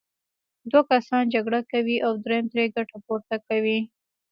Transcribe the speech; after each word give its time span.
دوه 0.71 0.83
کسان 0.91 1.23
جګړه 1.33 1.59
کوي 1.71 1.97
او 2.05 2.11
دریم 2.25 2.45
ترې 2.51 2.65
ګټه 2.75 2.97
پورته 3.05 3.35
کوي. 3.47 3.79